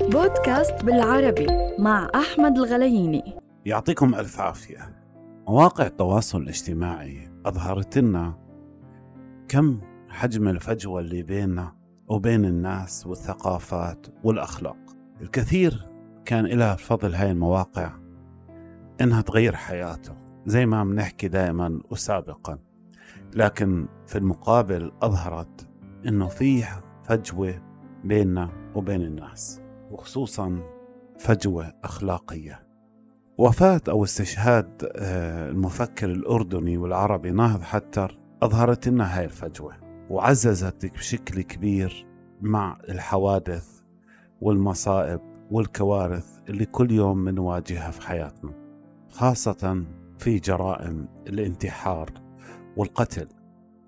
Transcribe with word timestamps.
بودكاست 0.00 0.84
بالعربي 0.84 1.46
مع 1.78 2.08
أحمد 2.14 2.58
الغلييني. 2.58 3.36
يعطيكم 3.66 4.14
ألف 4.14 4.40
عافية. 4.40 5.02
مواقع 5.48 5.86
التواصل 5.86 6.42
الاجتماعي 6.42 7.28
أظهرت 7.46 7.98
لنا 7.98 8.38
كم 9.48 9.80
حجم 10.08 10.48
الفجوة 10.48 11.00
اللي 11.00 11.22
بيننا 11.22 11.72
وبين 12.08 12.44
الناس 12.44 13.06
والثقافات 13.06 14.06
والأخلاق. 14.24 14.78
الكثير 15.20 15.88
كان 16.24 16.46
لها 16.46 16.76
فضل 16.76 17.14
هاي 17.14 17.30
المواقع 17.30 17.92
إنها 19.00 19.20
تغير 19.22 19.56
حياته 19.56 20.14
زي 20.46 20.66
ما 20.66 20.84
بنحكي 20.84 21.28
دائما 21.28 21.80
وسابقا. 21.90 22.58
لكن 23.34 23.88
في 24.06 24.18
المقابل 24.18 24.92
أظهرت 25.02 25.68
إنه 26.06 26.28
في 26.28 26.64
فجوة 27.04 27.69
بيننا 28.04 28.72
وبين 28.74 29.02
الناس 29.02 29.62
وخصوصا 29.90 30.60
فجوة 31.18 31.72
أخلاقية. 31.84 32.66
وفاة 33.38 33.80
أو 33.88 34.04
استشهاد 34.04 34.90
آه، 34.96 35.50
المفكر 35.50 36.10
الأردني 36.10 36.76
والعربي 36.76 37.30
ناهض 37.30 37.62
حتر 37.62 38.18
أظهرت 38.42 38.88
لنا 38.88 39.18
هاي 39.18 39.24
الفجوة 39.24 39.74
وعززت 40.10 40.86
بشكل 40.86 41.42
كبير 41.42 42.06
مع 42.40 42.78
الحوادث 42.88 43.80
والمصائب 44.40 45.20
والكوارث 45.50 46.38
اللي 46.48 46.66
كل 46.66 46.90
يوم 46.90 47.24
بنواجهها 47.24 47.90
في 47.90 48.06
حياتنا 48.06 48.52
خاصة 49.10 49.84
في 50.18 50.38
جرائم 50.38 51.08
الانتحار 51.26 52.10
والقتل. 52.76 53.28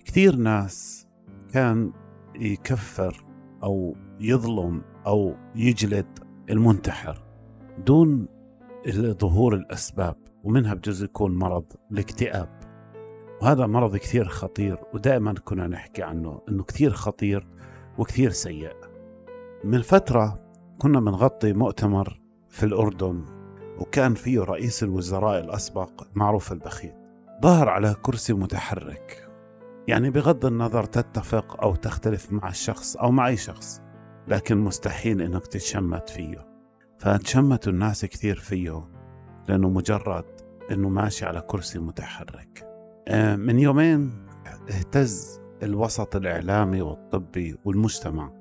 كثير 0.05 0.37
ناس 0.37 1.07
كان 1.53 1.93
يكفر 2.35 3.25
أو 3.65 3.97
يظلم 4.21 4.83
أو 5.07 5.35
يجلد 5.55 6.19
المنتحر 6.51 7.25
دون 7.87 8.27
ظهور 9.01 9.55
الأسباب 9.55 10.17
ومنها 10.45 10.75
بجزء 10.75 11.05
يكون 11.05 11.39
مرض 11.39 11.65
الاكتئاب. 11.93 12.49
وهذا 13.43 13.67
مرض 13.67 13.97
كثير 13.97 14.29
خطير 14.29 14.79
ودائما 14.95 15.35
كنا 15.45 15.67
نحكي 15.67 16.03
عنه 16.03 16.41
أنه 16.49 16.63
كثير 16.63 16.91
خطير 16.91 17.47
وكثير 17.99 18.31
سيء. 18.31 18.77
من 19.65 19.83
فترة 19.83 20.41
كنا 20.79 21.01
بنغطي 21.01 21.53
مؤتمر 21.53 22.21
في 22.49 22.67
الأردن 22.67 23.25
وكان 23.79 24.15
فيه 24.15 24.41
رئيس 24.41 24.83
الوزراء 24.83 25.41
الأسبق 25.45 26.03
معروف 26.15 26.53
البخيت 26.53 26.95
ظهر 27.43 27.69
على 27.69 27.97
كرسي 28.03 28.33
متحرك 28.33 29.32
يعني 29.89 30.11
بغض 30.11 30.47
النظر 30.47 30.85
تتفق 30.85 31.63
أو 31.63 31.75
تختلف 31.75 32.33
مع 32.33 32.49
الشخص 32.49 32.97
أو 32.97 33.11
مع 33.11 33.29
أي 33.29 33.37
شخص 33.37 33.81
لكن 34.29 34.59
مستحيل 34.59 35.23
إنك 35.23 35.47
تتشمت 35.47 36.11
فيه. 36.11 36.47
فتشمتوا 36.99 37.73
الناس 37.73 38.05
كثير 38.05 38.37
فيه 38.37 38.89
لأنه 39.49 39.69
مجرد 39.69 40.25
إنه 40.71 40.89
ماشي 40.89 41.27
على 41.27 41.41
كرسي 41.41 41.79
متحرك. 41.79 42.67
آه، 43.09 43.37
من 43.37 43.59
يومين 43.59 44.27
اهتز 44.71 45.41
الوسط 45.63 46.17
الإعلامي 46.17 46.83
والطبي 46.83 47.57
والمجتمع 47.65 48.33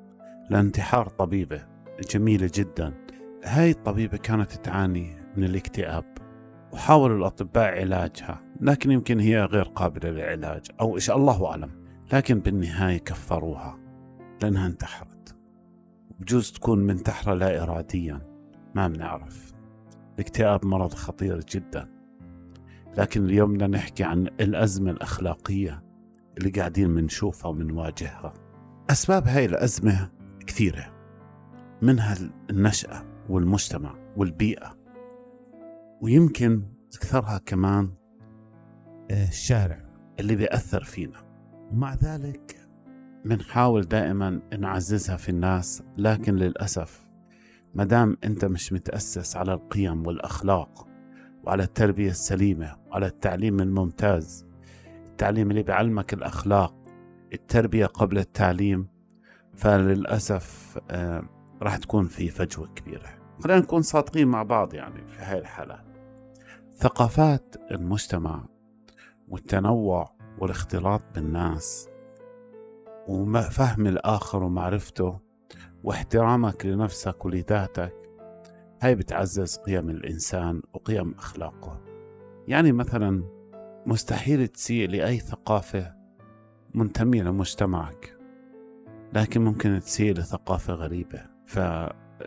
لانتحار 0.49 1.07
طبيبة 1.07 1.65
جميلة 2.13 2.49
جدا. 2.53 2.93
هاي 3.43 3.71
الطبيبة 3.71 4.17
كانت 4.17 4.51
تعاني 4.51 5.15
من 5.37 5.43
الاكتئاب 5.43 6.17
وحاولوا 6.73 7.17
الأطباء 7.17 7.79
علاجها. 7.79 8.50
لكن 8.61 8.91
يمكن 8.91 9.19
هي 9.19 9.45
غير 9.45 9.63
قابلة 9.63 10.09
للعلاج 10.09 10.65
أو 10.81 10.95
إيش 10.95 11.11
الله 11.11 11.45
أعلم. 11.45 11.69
لكن 12.13 12.39
بالنهاية 12.39 12.97
كفروها 12.97 13.79
لأنها 14.41 14.67
انتحرت. 14.67 15.35
بجوز 16.19 16.51
تكون 16.51 16.79
منتحرة 16.79 17.33
لا 17.33 17.63
إراديا. 17.63 18.21
ما 18.75 18.87
بنعرف. 18.87 19.53
الاكتئاب 20.15 20.65
مرض 20.65 20.93
خطير 20.93 21.39
جدا. 21.39 21.89
لكن 22.97 23.25
اليوم 23.25 23.53
بدنا 23.53 23.67
نحكي 23.67 24.03
عن 24.03 24.27
الأزمة 24.27 24.91
الأخلاقية 24.91 25.83
اللي 26.37 26.49
قاعدين 26.49 26.95
بنشوفها 26.95 27.49
وبنواجهها. 27.49 28.33
أسباب 28.89 29.27
هاي 29.27 29.45
الأزمة 29.45 30.11
كثيرة. 30.47 30.93
منها 31.81 32.17
النشأة 32.49 33.03
والمجتمع 33.29 33.95
والبيئة. 34.17 34.77
ويمكن 36.01 36.63
أكثرها 36.95 37.37
كمان 37.37 38.00
الشارع 39.11 39.77
اللي 40.19 40.35
بيأثر 40.35 40.83
فينا. 40.83 41.31
ومع 41.71 41.93
ذلك 41.93 42.69
بنحاول 43.25 43.81
دائما 43.81 44.41
نعززها 44.59 45.17
في 45.17 45.29
الناس 45.29 45.83
لكن 45.97 46.35
للأسف 46.35 47.09
مدام 47.75 48.17
أنت 48.23 48.45
مش 48.45 48.73
متأسس 48.73 49.35
على 49.37 49.53
القيم 49.53 50.07
والأخلاق 50.07 50.87
وعلى 51.43 51.63
التربية 51.63 52.09
السليمة 52.09 52.75
وعلى 52.87 53.05
التعليم 53.05 53.59
الممتاز 53.59 54.45
التعليم 55.07 55.51
اللي 55.51 55.63
بيعلمك 55.63 56.13
الأخلاق 56.13 56.75
التربية 57.33 57.85
قبل 57.85 58.17
التعليم 58.17 58.87
فللأسف 59.55 60.79
آه 60.91 61.23
راح 61.61 61.77
تكون 61.77 62.07
في 62.07 62.29
فجوة 62.29 62.67
كبيرة. 62.67 63.09
خلينا 63.43 63.59
نكون 63.59 63.81
صادقين 63.81 64.27
مع 64.27 64.43
بعض 64.43 64.73
يعني 64.73 65.07
في 65.07 65.19
هاي 65.19 65.39
الحالة 65.39 65.83
ثقافات 66.75 67.55
المجتمع 67.71 68.43
والتنوع 69.31 70.15
والاختلاط 70.39 71.01
بالناس 71.15 71.89
وفهم 73.07 73.87
الآخر 73.87 74.43
ومعرفته 74.43 75.19
واحترامك 75.83 76.65
لنفسك 76.65 77.25
ولذاتك. 77.25 77.93
هاي 78.81 78.95
بتعزز 78.95 79.57
قيم 79.57 79.89
الإنسان 79.89 80.61
وقيم 80.73 81.13
أخلاقه. 81.13 81.81
يعني 82.47 82.71
مثلا 82.71 83.23
مستحيل 83.85 84.47
تسيء 84.47 84.89
لأي 84.89 85.19
ثقافة 85.19 85.93
منتمية 86.73 87.23
لمجتمعك 87.23 88.17
لكن 89.13 89.41
ممكن 89.41 89.79
تسيء 89.79 90.13
لثقافة 90.13 90.73
غريبة. 90.73 91.21
ف 91.45 91.59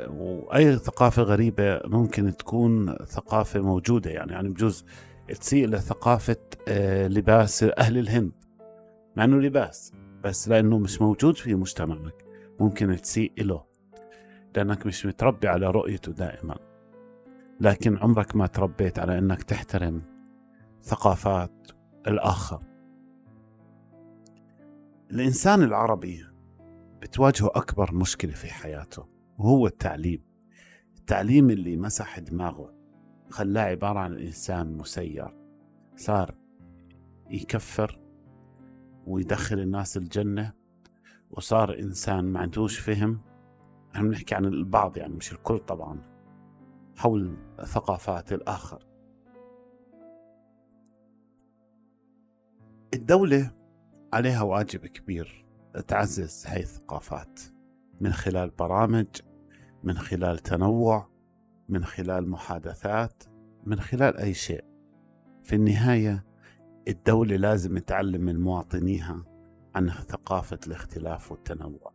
وأي 0.08 0.76
ثقافة 0.76 1.22
غريبة 1.22 1.80
ممكن 1.84 2.36
تكون 2.36 2.96
ثقافة 2.96 3.60
موجودة 3.60 4.10
يعني 4.10 4.32
يعني 4.32 4.48
بجوز 4.48 4.84
تسيء 5.28 5.68
لثقافة 5.68 6.36
آه، 6.68 7.08
لباس 7.08 7.62
أهل 7.62 7.98
الهند. 7.98 8.32
مع 9.16 9.24
أنه 9.24 9.36
لباس 9.36 9.92
بس 10.24 10.48
لأنه 10.48 10.78
مش 10.78 11.02
موجود 11.02 11.36
في 11.36 11.54
مجتمعك 11.54 12.24
ممكن 12.60 12.96
تسيء 12.96 13.32
له. 13.38 13.64
لأنك 14.56 14.86
مش 14.86 15.06
متربي 15.06 15.48
على 15.48 15.70
رؤيته 15.70 16.12
دائما. 16.12 16.56
لكن 17.60 17.96
عمرك 17.98 18.36
ما 18.36 18.46
تربيت 18.46 18.98
على 18.98 19.18
أنك 19.18 19.42
تحترم 19.42 20.02
ثقافات 20.82 21.66
الآخر. 22.06 22.62
الإنسان 25.10 25.62
العربي 25.62 26.26
بتواجهه 27.02 27.50
أكبر 27.54 27.94
مشكلة 27.94 28.32
في 28.32 28.54
حياته 28.54 29.06
وهو 29.38 29.66
التعليم. 29.66 30.22
التعليم 30.96 31.50
اللي 31.50 31.76
مسح 31.76 32.18
دماغه. 32.18 32.73
خلاه 33.30 33.62
عبارة 33.62 33.98
عن 33.98 34.18
إنسان 34.18 34.76
مسير. 34.76 35.36
صار 35.96 36.34
يكفر 37.30 38.00
ويدخل 39.06 39.58
الناس 39.58 39.96
الجنة 39.96 40.52
وصار 41.30 41.78
إنسان 41.78 42.24
ما 42.24 42.40
عندوش 42.40 42.78
فهم. 42.78 43.20
عم 43.94 44.10
نحكي 44.10 44.34
عن 44.34 44.44
البعض 44.44 44.96
يعني 44.96 45.14
مش 45.14 45.32
الكل 45.32 45.58
طبعا 45.58 45.98
حول 46.96 47.36
ثقافات 47.64 48.32
الآخر. 48.32 48.86
الدولة 52.94 53.50
عليها 54.12 54.42
واجب 54.42 54.86
كبير 54.86 55.46
تعزز 55.88 56.46
هاي 56.46 56.60
الثقافات 56.60 57.40
من 58.00 58.12
خلال 58.12 58.50
برامج 58.50 59.06
من 59.82 59.94
خلال 59.94 60.38
تنوع. 60.38 61.13
من 61.68 61.84
خلال 61.84 62.28
محادثات 62.28 63.22
من 63.66 63.80
خلال 63.80 64.16
أي 64.16 64.34
شيء. 64.34 64.64
في 65.42 65.56
النهاية 65.56 66.24
الدولة 66.88 67.36
لازم 67.36 67.78
تعلم 67.78 68.20
من 68.20 68.40
مواطنيها 68.40 69.24
عن 69.74 69.88
ثقافة 69.90 70.58
الاختلاف 70.66 71.32
والتنوع. 71.32 71.92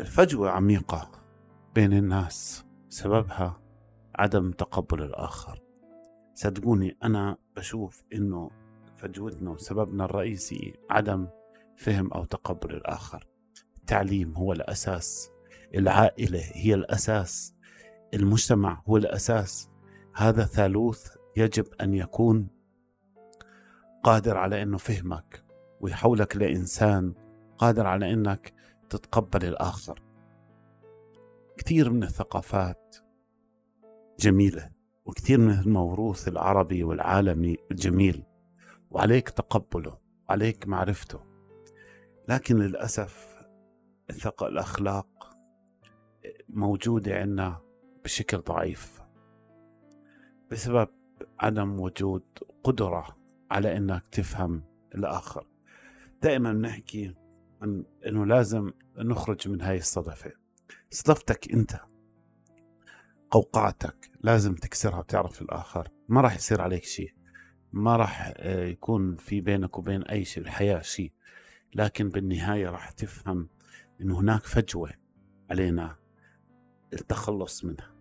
الفجوة 0.00 0.50
عميقة 0.50 1.10
بين 1.74 1.92
الناس 1.92 2.64
سببها 2.88 3.60
عدم 4.14 4.50
تقبل 4.50 5.02
الآخر. 5.02 5.60
صدقوني 6.34 6.96
أنا 7.02 7.36
بشوف 7.56 8.02
إنه 8.14 8.50
فجوتنا 8.96 9.50
وسببنا 9.50 10.04
الرئيسي 10.04 10.74
عدم 10.90 11.28
فهم 11.76 12.12
أو 12.12 12.24
تقبل 12.24 12.74
الآخر. 12.74 13.26
التعليم 13.76 14.36
هو 14.36 14.52
الأساس 14.52 15.33
العائلة 15.74 16.40
هي 16.52 16.74
الأساس 16.74 17.54
المجتمع 18.14 18.82
هو 18.86 18.96
الأساس. 18.96 19.70
هذا 20.14 20.44
ثالوث 20.44 21.16
يجب 21.36 21.66
أن 21.80 21.94
يكون 21.94 22.48
قادر 24.02 24.36
على 24.36 24.62
أنه 24.62 24.78
فهمك 24.78 25.44
ويحولك 25.80 26.36
لإنسان 26.36 27.14
قادر 27.58 27.86
على 27.86 28.12
إنك 28.12 28.52
تتقبل 28.90 29.44
الآخر. 29.44 30.02
كثير 31.56 31.90
من 31.90 32.02
الثقافات 32.02 32.96
جميلة 34.18 34.70
وكثير 35.04 35.38
من 35.38 35.50
الموروث 35.50 36.28
العربي 36.28 36.84
والعالمي 36.84 37.56
جميل 37.72 38.24
وعليك 38.90 39.30
تقبله 39.30 39.98
وعليك 40.28 40.68
معرفته. 40.68 41.20
لكن 42.28 42.56
للأسف 42.56 43.34
الأخلاق 44.42 45.06
موجودة 46.48 47.14
عندنا 47.14 47.60
بشكل 48.04 48.38
ضعيف 48.38 49.00
بسبب 50.50 50.88
عدم 51.40 51.80
وجود 51.80 52.22
قدرة 52.64 53.16
على 53.50 53.76
إنك 53.76 54.04
تفهم 54.12 54.62
الآخر. 54.94 55.46
دائما 56.22 56.52
نحكي 56.52 57.14
عن 57.62 57.84
إنه 58.06 58.26
لازم 58.26 58.72
نخرج 58.98 59.48
من 59.48 59.60
هاي 59.60 59.76
الصدفة. 59.76 60.32
صدفتك 60.90 61.52
أنت 61.52 61.80
قوقعتك 63.30 64.10
لازم 64.20 64.54
تكسرها 64.54 64.98
وتعرف 64.98 65.42
الآخر. 65.42 65.88
ما 66.08 66.20
راح 66.20 66.36
يصير 66.36 66.60
عليك 66.60 66.84
شيء 66.84 67.14
ما 67.72 67.96
راح 67.96 68.32
آه، 68.36 68.64
يكون 68.64 69.16
في 69.16 69.40
بينك 69.40 69.78
وبين 69.78 70.02
أي 70.02 70.24
شيء 70.24 70.42
الحياة 70.42 70.80
شيء. 70.80 71.12
لكن 71.74 72.08
بالنهاية 72.08 72.68
راح 72.68 72.90
تفهم 72.90 73.48
إنه 74.00 74.20
هناك 74.20 74.42
فجوة 74.42 74.90
علينا. 75.50 76.03
التخلص 76.94 77.64
منها. 77.64 77.94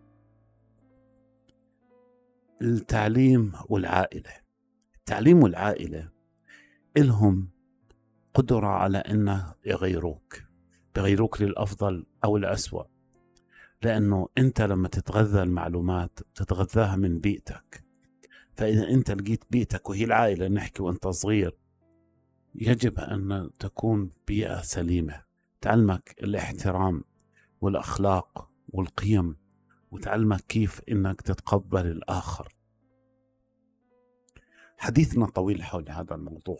التعليم 2.61 3.51
والعائلة. 3.69 4.31
التعليم 4.95 5.43
والعائلة 5.43 6.09
إلهم 6.97 7.49
قدرة 8.33 8.67
على 8.67 8.97
أن 8.97 9.43
يغيروك 9.65 10.43
بغيروك 10.95 11.41
للأفضل 11.41 12.05
أو 12.23 12.37
الأسوأ. 12.37 12.83
لأنه 13.83 14.29
أنت 14.37 14.61
لما 14.61 14.87
تتغذى 14.87 15.43
المعلومات 15.43 16.19
تتغذاها 16.35 16.95
من 16.95 17.19
بيئتك. 17.19 17.83
فإذا 18.55 18.89
أنت 18.89 19.11
لقيت 19.11 19.43
بيئتك 19.51 19.89
وهي 19.89 20.03
العائلة 20.03 20.47
نحكي 20.47 20.83
وأنت 20.83 21.07
صغير 21.07 21.57
يجب 22.55 22.99
أن 22.99 23.49
تكون 23.59 24.11
بيئة 24.27 24.61
سليمة 24.61 25.23
تعلمك 25.61 26.15
الاحترام 26.23 27.03
والأخلاق 27.61 28.49
والقيم 28.69 29.37
وتعلمك 29.91 30.41
كيف 30.41 30.81
أنك 30.89 31.21
تتقبل 31.21 31.87
الآخر. 31.87 32.55
حديثنا 34.77 35.25
طويل 35.25 35.63
حول 35.63 35.89
هذا 35.89 36.15
الموضوع 36.15 36.59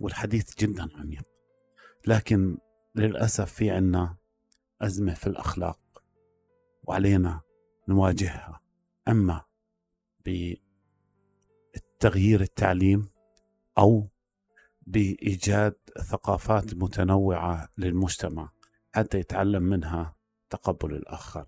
والحديث 0.00 0.56
جدا 0.58 0.88
عميق 0.96 1.24
لكن 2.06 2.58
للأسف 2.94 3.52
في 3.52 3.70
عنا 3.70 4.16
أزمة 4.82 5.14
في 5.14 5.26
الأخلاق 5.26 5.80
وعلينا 6.82 7.40
نواجهها. 7.88 8.60
أما 9.08 9.44
بتغيير 12.00 12.40
التعليم 12.40 13.08
أو 13.78 14.08
بإيجاد 14.86 15.76
ثقافات 16.10 16.74
متنوعة 16.74 17.68
للمجتمع 17.78 18.50
حتى 18.94 19.18
يتعلم 19.18 19.62
منها 19.62 20.16
تقبل 20.50 20.94
الآخر. 20.94 21.46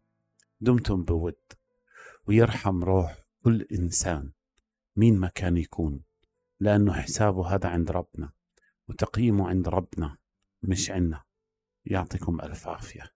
دمتم 0.60 1.04
بود 1.04 1.52
ويرحم 2.26 2.84
روح 2.84 3.19
كل 3.44 3.66
إنسان 3.72 4.32
مين 4.96 5.19
ما 5.19 5.28
كان 5.28 5.56
يكون 5.56 6.00
لأنه 6.60 6.93
حسابه 6.93 7.54
هذا 7.54 7.69
عند 7.69 7.90
ربنا 7.90 8.32
وتقييمه 8.88 9.49
عند 9.49 9.69
ربنا 9.69 10.16
مش 10.62 10.90
عنا. 10.90 11.22
يعطيكم 11.84 12.40
ألف 12.40 12.69
عافية. 12.69 13.12